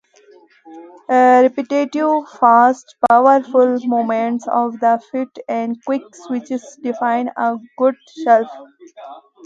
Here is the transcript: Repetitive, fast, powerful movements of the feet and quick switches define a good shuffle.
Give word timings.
Repetitive, 1.09 2.27
fast, 2.27 2.95
powerful 3.07 3.77
movements 3.85 4.47
of 4.47 4.79
the 4.79 4.99
feet 5.11 5.29
and 5.47 5.77
quick 5.85 6.01
switches 6.15 6.75
define 6.81 7.29
a 7.37 7.57
good 7.77 7.93
shuffle. 8.23 8.67